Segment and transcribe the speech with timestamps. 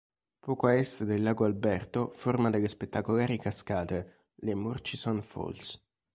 [0.45, 5.79] Poco a est del lago Alberto forma delle spettacolari cascate, le Murchison Falls.